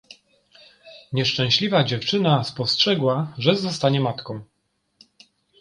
"Nieszczęśliwa 1.13 1.83
dziewczyna 1.83 2.43
spostrzegła, 2.43 3.33
że 3.37 3.55
zostanie 3.55 3.99
matką." 4.01 4.41